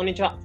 [0.00, 0.38] こんにちは。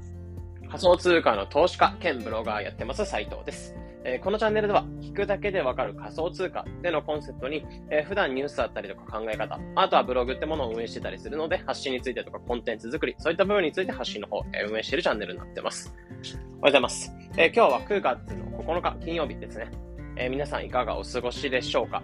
[0.67, 3.74] 仮想通貨の投資家兼ブロガーやってます斉藤です。
[4.04, 15.96] えー、このチャンネルでは、聞くだけでわかる仮想通貨でのコンセプトに、えー、普段ニュースだったりとか考え方、あとはブログってものを運営してたりするので、発信についてとかコンテンツ作り、そういった部分について発信の方、えー、運営しているチャンネルになってます。
[15.96, 17.13] おはようございます。
[17.38, 19.72] え今日は9月の9日金曜日ですね。
[20.17, 22.03] え皆さんいかがお過ごしでしょうか？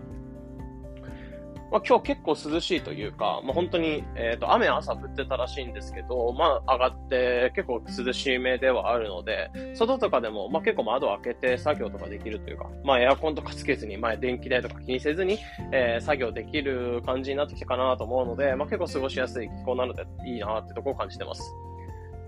[1.71, 15.39] まあ、今日結構涼しいというか、まあ、本当に、えっ、ー、と、雨朝降ってたらしいんですけど、まあ、上がって結構涼しめではあるので、外とかでも、まあ、結構窓を開けて作業とかできるというか、まあ、エアコンとかつけずに、まあ、電気代とか気にせずに、
[15.71, 21.41] えー、作業できる感じになってきたかなと思うので、まあ、結構過ごしやすい気候なのでいいなってとこを感じてます。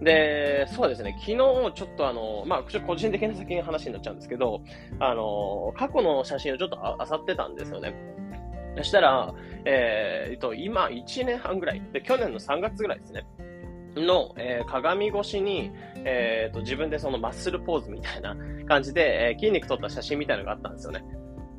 [0.02, 4.62] で、そうですね、昨日ちょっとあの、まあ、ちょ個人的な先に話になっちゃうんですけど、
[5.00, 8.13] あの、過去の写真をちょっとあさってたんですよね。
[8.78, 9.34] そしたら、
[9.66, 13.26] えー、と、今1年半ぐらい、で、去年の3月ぐらいですね。
[13.96, 15.72] の、えー、鏡越しに、
[16.04, 18.36] えーと、自分でそのマッスルポーズみたいな
[18.68, 21.04] 感じで、えー、筋肉撮った写真みたいなのがあったんですよね。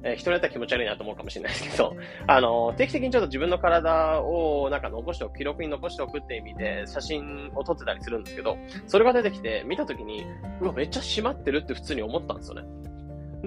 [0.06, 1.96] えー、人によっては気持ち悪いなと思うかもしれないですけど、
[2.28, 10.26] あの定期的にちょっと自分の体をなんか残しておく、記録に残しておくって意味で写真を撮ってたりするんですけど、それが出てきて見たときに、
[10.60, 12.68] うわ、めっちゃ締まってるって普通に思ったんですよね。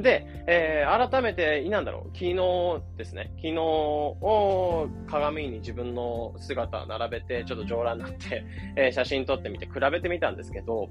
[0.01, 2.35] で、えー、改めて、なんだろう、昨日
[2.97, 8.43] ですね、昨日を鏡に自分の姿並べて、ちょっと上乱になって、
[8.75, 10.89] えー、写真撮ってみて、比べてみたんですけど、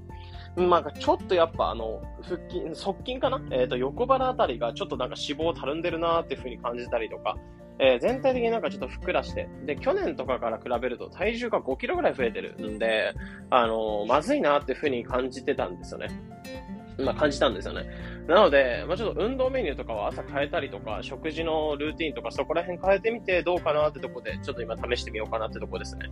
[0.55, 3.41] なんかちょっとやっぱあの、腹筋、側筋かな？
[3.51, 7.37] えっ、ー、と、横腹あたりがちょっとなんか脂肪たるんでるなーっていう風に感じたりとか、
[7.79, 13.13] えー、全体的になんかちょっとふっくらして、で、去年とかから比べると体重が5キロぐらい増えてるんで、
[13.49, 16.07] あのー、まずいなっていう風に感じてたんですよね。
[16.99, 17.85] まあ、感じたんですよね。
[18.27, 26.09] なので、まあ、ちょっと運動メニューとかは朝変えたりとか、食事のルーティンとかそこら辺変えてみてどうかなってとこで、ちょっと今試してみようかなってとこですね。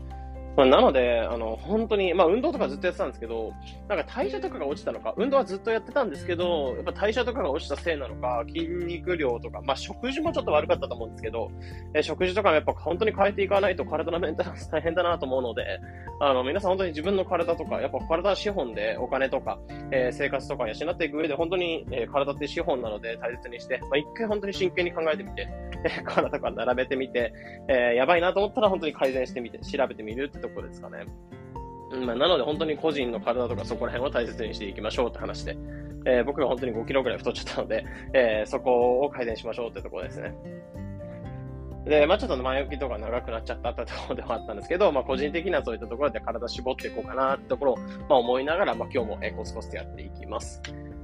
[0.56, 3.52] まあ、なので、あの、本当に、まあ、運動とかずっとやってたんですけど、
[3.90, 11.52] なんか代謝とかが落ちたのか、運動はずっとやってたんですけど、やっぱ代謝とかが落ちたせいなのか、筋肉量とか、まあ、食事もちょっと悪かったと思うんですけど、
[11.94, 15.80] え食事とかもやっぱ本当に変えていかないと体のメンテナンス大変だなと思うので、
[16.22, 19.60] あの、皆さん本当に自分の体とか、やっぱ体は資本でお金とか、
[19.92, 25.50] えー、生活とか養っていく上で本当に、えー、体って資本なので大切にして、まあ、一回本当に真剣に考えてみて、
[25.84, 27.34] えー、体とか並べてみて、
[27.68, 31.06] え、やばいなと思ったら本当に改善してみて、調べてみるってところですかね。
[32.06, 35.58] まあ、なので本当に個人の体とかそこら辺を大切にしていきましょうって話で、
[36.06, 40.34] えー、僕が本当に5キロぐらい太っちゃったので、えー、そこを改善しましょうってところですね。
[41.86, 50.62] で、まあちょっと前置きとか長くなっちゃったってところではあったんですけど、まあ個人的なそういったところで体絞っていこうかなってところを、まあ思いながら、まあ今日もコツコツとやっていきます。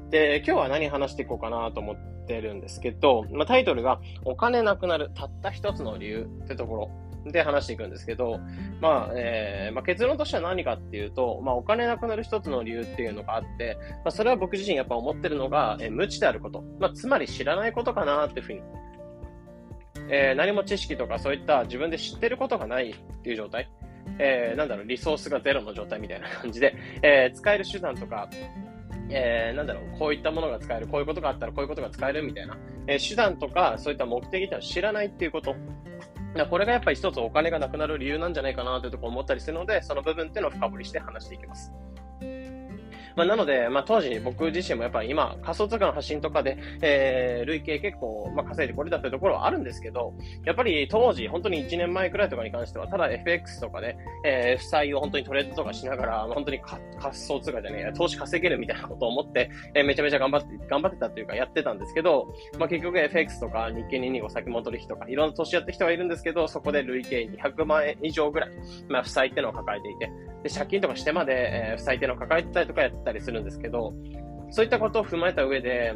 [0.09, 6.91] で、今日は何話していこうかなと思ってるんですけど、まあタイトルがお金なくなるたった一つの理由ってところ
[7.25, 8.39] で話していくんですけど、
[8.79, 16.63] まあ、えー、まあ、結論としては何かっていうと、まあ、お金なくなる一つの理由っていうのがあって、まあ、それは僕自身やっぱ思ってるのが、えー、無知であること。
[16.79, 18.61] まあ、つまり知らないことかなっていうふうに。
[20.09, 23.69] えー、何も知識とかそういった自分で知ってることがないっていう状態。
[24.19, 28.29] えー、なんだろう、リソースがゼロの状態みたいな感じで、えー、使える手段とか、
[29.09, 35.55] えー、なんだろう、こういったものが使える、こういうことがあったらこういうことが使えるみたいな、えー、手段とか、そういった目的っては知らないっていうこと。
[36.49, 41.73] これがやっぱり一つお金がなくなる理由なんじゃないかなというところを思ったりするので、その部分っていうのを深掘りして話していきます。
[43.15, 50.13] まあ、なので、まあ、当時僕自身もやっぱり今、仮想通貨の発信とかで、えー、累計結構、まあ、稼いでこれだってところはあるんですけど、
[50.45, 56.81] やっぱり当時、本当に1年前くらいとかに関しては、ただ FX とかで、えー、負債を本当にトレードとかしながら、まあ、本当に仮
[57.15, 68.51] 想通貨じゃねえ、投資稼げるみたいなことを思って、えー、めちゃめちゃ頑張って、頑張ってたっていうかやってたんですけど、まあ、結局 FX とか日経225先物取引とか、いろんな投資やってる人がいるんですけど、そこで累計200万円以上ぐらい、
[68.89, 70.11] まあ、負債っていうのを抱えていて、
[70.43, 73.93] で、借金とかしてまで、えー、負債っていうのを抱えてたりとかやったりするんですけど、
[74.49, 75.95] そういったことを踏まえた上で、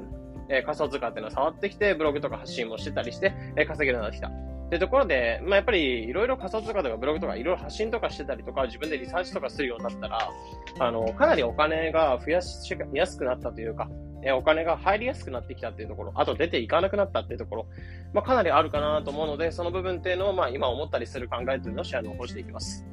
[0.49, 4.27] えー、仮想通貨っていうのを触ってきて、ブログとか発信もしてたりして、えー、稼げるようになってきた。
[4.65, 10.31] ってところで、まあ、やっぱりいろいろ仮想通貨とかブログとかいろいろ発信とかしてたりとか、自分でリサーチとかするようになったら、
[10.79, 13.89] あの、かなりお金が増やしやすくなったというか、
[14.23, 17.67] えお金が入りやすくなってきたっていうところ、あと出ていかなくなったっていうところ、
[18.11, 22.83] まあ、かなりあるかなと思うので、その部分っていうのを、まあ、今思ったりする考えというのをシェアの方していきます。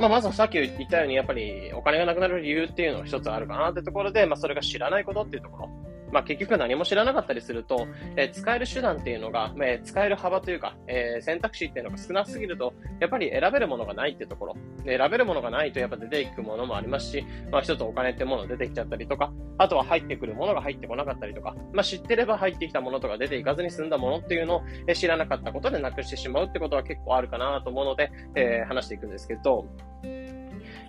[0.00, 5.89] まあ、まずさっき言ったように、やっぱりお金がなくなる理由っていうのが一つあるかなってところで、まあ、それが知らないことっていうところ。
[6.12, 7.86] まあ、結局何も知らなかったりすると、
[8.16, 14.56] えー、使える手段っていうのが、えー、使える幅というか、えー、選択肢っていうのが少なすぎると、やっぱり選べるものがないってところ。
[14.84, 29.66] 選べるものがないとやっぱ出ていくものもありますし、まあ、一つお金ってもの出てきちゃったりとか、あとは入ってくるものが入ってこなかったりとか、まあ、知ってれば入ってきたものとか出ていかずに済んだものっていうのを、え知らなかったことでなくしてしまうってことは結構あるかなと思うので、え話していくんですけど、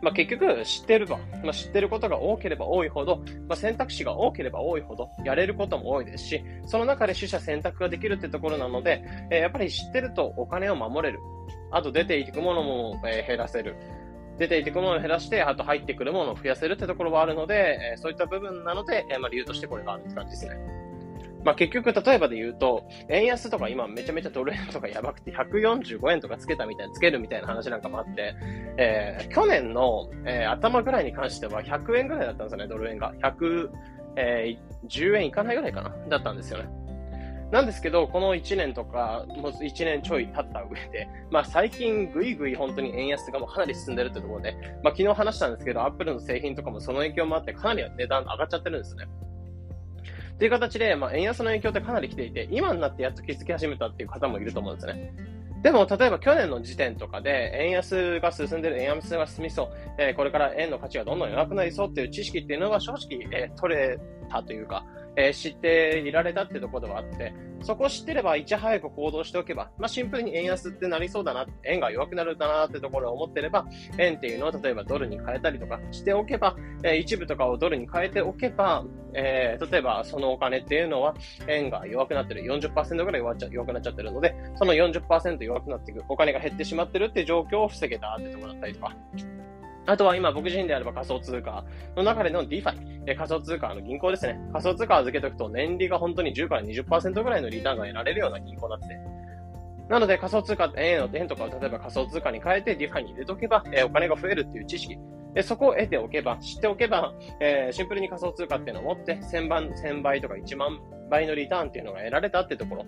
[0.02, 3.18] まあ、結局知ってるば、まあ、知ってることが多ければ多いほど、
[3.48, 11.20] まあ、選択肢が多ければ多いほど、やれることも多いですし、その中で取捨選択ができるってところなので、えー、やっぱり知ってるとお金を守れる。
[11.72, 13.76] あと出ていくものも、えー、減らせる。
[14.38, 20.81] 出ていくものを減らして、あと入ってくるものを増やせるってところはあるので、えー、そういった部分なので、えー、まあ、理由としてこれがあるって感じですね。
[21.44, 28.36] まあ、結局、例えばで言うと、円安とか今めちゃめちゃドル円とかやばくて145円とかつけたみたいな、つけるみたいな話なんかもあって、
[28.78, 33.14] えー、去年の、えー、頭ぐらいに関しては100円ぐらいだったんですよね、ドル円が。
[33.22, 33.70] 110、
[34.18, 36.70] えー、円いかないぐらいかなだったんですよね。
[37.52, 49.06] なんですけど、この1年とか、もう1年ちょい経った上で、まあ最近ぐいぐい本当に円安がもうかなり進んでるってところで、まあ昨日話したんですけど、アップルの製品とかもその影響もあってかなり値段上がっちゃってるんですね。
[50.42, 55.14] っていう形で、まあ円安の影響ってかなり来ていて、今になってやっと気づき始めたっていう方もいると思うんですね。
[55.62, 64.00] でも、例えば去年の時点とかで、円安が進んでる、円安が進みそう、えー、これから円の価値がどんどん弱くなりそうっていう知識っていうのが正直、えー、取れ
[64.32, 64.84] たというか、
[65.16, 73.66] えー、知っていられたってところではあって、そこ知ってればいち早く行動しておけば、まあ、シンプルに円安ってなりそうだな、円が弱くなるだなってところを思ってれば、
[73.98, 81.16] 円っていうのを例えばドルに変えたりとかしておけば、えー、一部とかをドルに変えておけば、えー、例えばそのお金っていうのは
[81.48, 88.96] 円が弱くなってる、40%ぐらい弱っちゃ弱くなっちゃってるので、その40%弱くなっていく、お金が減ってしまってるって状況を防げたってところだったりとか、
[89.88, 91.64] あとは今僕自身であれば仮想通貨
[91.96, 92.76] の中での DeFi、
[93.08, 94.40] え仮想通貨の銀行ですね。
[94.52, 99.00] 仮想通貨預けておくと年利が本当に10から20%ぐらいのリターンが得られるような銀行になって。
[99.90, 104.98] なので仮想通貨、円の円とかを例えば仮想通貨に変えて DeFi に入れとけば、えお金が増えるっていう知識。
[105.34, 110.80] で、そこを得ておけば、知っておけば、えー、シンプルに仮想通貨っていうのを持って、千万、千倍、とか一万
[111.10, 112.86] 倍のリターンっていうのが得られたってところ。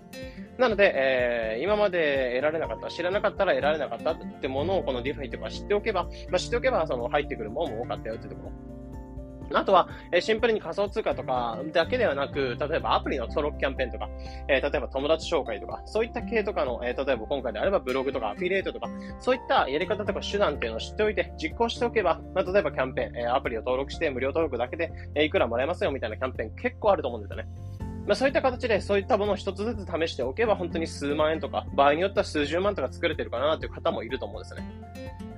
[0.58, 8.73] なので、えー、今まで得られなかった、知らなかったら得られなかったってものをこの DeFi とか知っておけば、まあ、知っておけば、その入ってくるものも多かったよってところ。
[9.54, 14.08] あとは、え、シンプルに仮想通貨とかだけではなく、例えばアプリの登録キャンペーンとか、
[14.48, 18.88] え、例えば友達紹介とか、そういった系とかの、え、例えば今回であればブログとかアフィリエイトとか、
[19.20, 27.48] そういったやり方とか手段っていうのを知っておいて、実行しておけば、まあ、例えばキャンペーン、えアプリを登録して無料登録だけで、えいくらもらえますよみたいなキャンペーン結構あると思うんですよね。
[28.06, 34.62] まあ、そういった形で、そういったものを一つずつ試しておけば、本当に数万円とか、場合によっては数十万とか作れてるかなという方もいると思うんですね。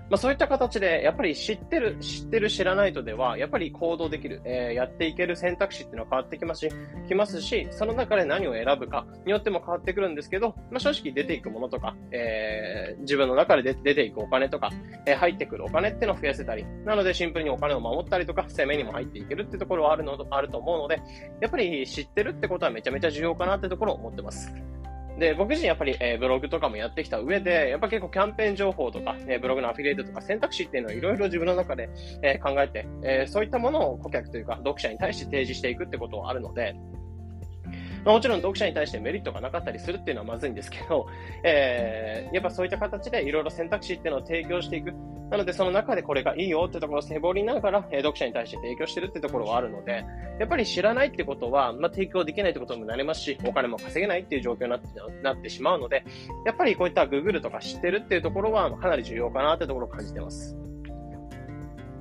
[0.09, 6.73] まあ、そういった形で、やっぱり知ってる、知ってる、知らないとでは、やっぱり行動できる、えー、やっていける選択肢っていうのは変わってきますし、
[7.09, 14.71] きますし、その中で何を選ぶかによっても変わってくるんですけど、まあ、正直出ていくものとか、えー、自分の中で出ていくお金とか、
[15.07, 21.03] えー、入ってくるお金っていうのを増やせたり、なのでシンプルにお金を守ったりとか、攻めにも入っていけるってところはあるの、あると思うので、
[21.41, 24.55] やっぱり知ってるってことはめちゃめちゃ重要かなってところを思ってます。
[25.19, 31.89] で、僕自身やっぱり、えー、ブログとかもやってきた上で、やっぱ結構キャンペーン情報とか、えー、ブログのアフィリエイトとか選択肢っていうのをいろいろ自分の中で、
[32.23, 36.75] えー、考えて、えそういったものを顧客というか読者に対して提示していくってことはあるので、
[38.07, 41.09] まあ、もちろん読者に対してメリットがなかったりするっていうのはまずいんですけど、
[41.43, 44.95] えー、やっぱそういった形でいろいろ選択肢っていうのを提供していく。
[45.29, 50.05] なのでその中でこれがいいよってところを絞りながら、えー、読者に対して提供してるってところはあるので、
[50.39, 54.87] やっぱり知らないってことは、まあ、提供できないってことにもなりますし、お金も稼げないっていう状況になって
[55.25, 56.05] なってしまうので、
[56.45, 60.57] やっぱりこういった Google とか知ってるっていうところはかなり重要かなってところを感じてます。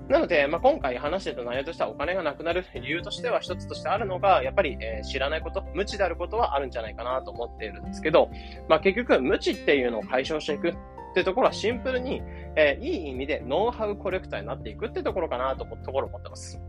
[0.07, 8.29] なので、まあ、今回話してた内容としてはお金がなくなる理由としては一つとしてあるのが、やっぱり、えー、知らないこと、無知であることはあるんじゃないかなと思っているんですけど、
[8.69, 10.73] まあ、結局無知っていうのを解消していくっ
[11.15, 12.21] ていうところはシンプルに、
[12.55, 16.61] えー、いい意味でノウハウコレクターになっていくっていうところかなとところ思ってます。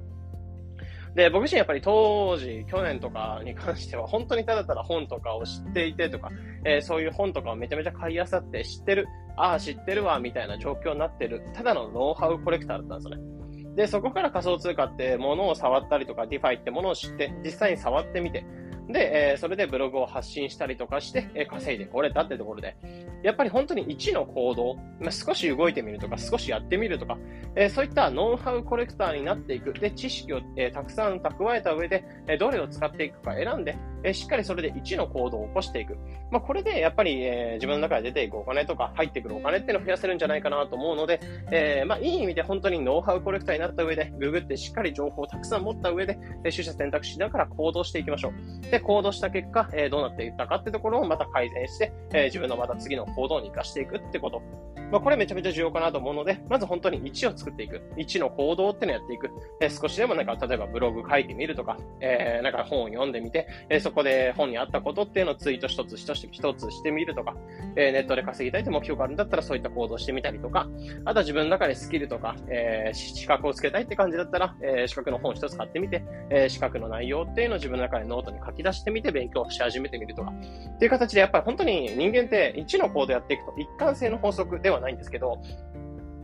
[1.17, 6.31] で、僕自身やっぱり当時、去年とかに関しては、本当にただただ本とかを知っていてとか、
[6.67, 13.75] えー、そういう本とかをめちゃめちゃ買いあさって知ってる、ああ、知ってるわ、みたいな状況になってる、ただのノウハウコレクターだったんですよね。
[13.77, 18.45] で、そこから仮想通貨ってものを触ったりとか、 DeFi ってものを知って、実際に触ってみて、
[18.89, 22.77] で、えー、それでブログを発信したりとかして、えー、稼いでこれたってところで、
[23.23, 27.19] やっぱり本当に1の行動、まあ、少し動いてみるとか、少しやってみるとか、
[27.57, 29.73] えー、そういったノウハウコレクターになっていく。
[29.73, 35.97] で、知識を、えたくさん蓄えた上で、えどれを使っていくか選んで、えしっかりそれで1の行動を起こしていく。
[36.31, 48.71] まあ、これでやっぱり、え自分の中で出ていくお金とか、入ってくるお金っていうのを増やせるんじゃないかなと思うので、えまあ、いい意味で本当にノウハウコレクターになった上で、ググってしっかり情報をたくさん持った上で、え取捨選択しながら行動していきましょう。
[48.71, 54.43] で、行動した結果、えー、どうなっていったかってところをまた改善して、え、自分のまた次の行動に活かしていくってこと。
[54.91, 57.83] まあ、これめちゃめちゃ重要かなと思うので、まず本当に1を作っていく。
[57.97, 59.31] 1の行動っていうのをやっていく。
[59.61, 67.35] え、少しでもなんか、例えばブログ書いてみるとか、えー、なんか本を読んでみて、え、そこで本にあったことっていうのをツイート一つ一つ一つしてみるとか、
[67.77, 70.69] えー、ネットで稼ぎたいって目標があるんだったらそういった行動してみたりとか、
[71.05, 80.33] あとは自分の中でスキルとか、えー、資格をつけたいって感じだったら、えー、資格の本一つ買ってみて、えー、資格の内容っていうのを自分の中でノートに書き出してみて勉強し始めてみるとか、
[80.77, 85.41] っていう形でやっぱり本当に人間って1の行動やっていくと一貫性の法則ではないんですけど、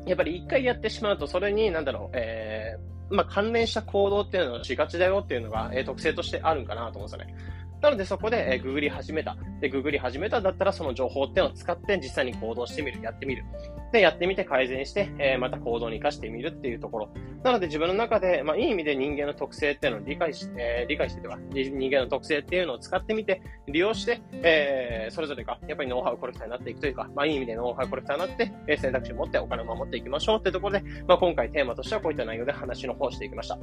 [0.07, 7.35] やっぱり一回やってしまうと、それに、なんだろう、えー、まあ、関連した行動っていうのをしがちだよっていうのが、えー、特性としてあるんかなと思うんですよね。
[7.83, 9.37] なのでそこで、えー、ググり始めた。
[9.61, 13.45] で、ググり始めただったらその情報っていうのを使って実際に行動してみる、やってみる。
[13.93, 17.09] で、やってみて改善して、えー、また行動に活かしてみるっていうところ。
[17.43, 33.59] なので自分の中で、まあ、いい意味で人間の特性っていうのを理解して、えー、理解してとか、人間の特性っていうのを使ってみて、利用して、えー、それぞれが、やっぱりノウハウコレクターになっていくというか、まあ、いい意味でノウハウコレクターになって、えー、選択肢を持ってお金を守っていきましょうっていうところで、まあ、今回テーマとしてはこういった内容で話の方をしていきました。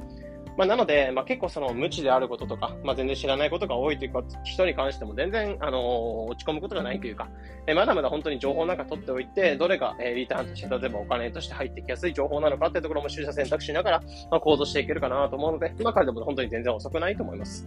[0.59, 7.29] まあ、なので、まあ、結構その無知であることとか、まあ、全然知らないことが多いというか、人に関しても全然、あのー、落ち込むことがないというか、
[7.65, 14.01] えー、まだまだ本当に情報なんか取っておいて、どれが、えー、リターンとして、例えばお金として入ってきやすい情報なのかっていうところも取捨選択しながら、
[14.31, 17.65] まあ、行動していけるかなと思うので、今からでも本当に全然遅くないと思います。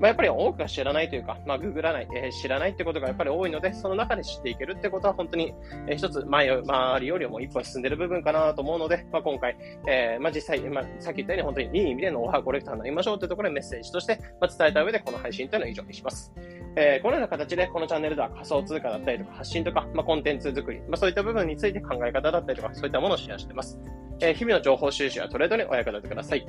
[0.00, 5.54] まあ、やっぱり多くが知らないというか、まあ、ググらない、えー、知らないってことがやっぱり多いので、その中で知っていけるってことは本当に、
[5.86, 16.32] えー、一つ前、周りよりも一歩進んでる部分かなと思うので、まあ、今回、えー、まあ、実際、まあ、さっき言ったように本当にいい意味でのオファーコレクターになりましょうというところでメッセージとして、まあ伝えた上でこの配信というのを以上にします。
[16.76, 23.80] えー、このような形でこのチャンネルでは仮想通貨だったりとか発信とか、まあ、コンテンツ作り、まあ、そういった部分について考え方だったりとか、そういったものをシェアしています。
[24.20, 26.46] えー、日々の情報収集やトレードにお役立てください。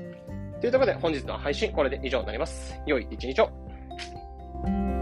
[0.60, 2.80] というところで本日の配信これで以上になります。
[2.86, 4.99] 良い一日を。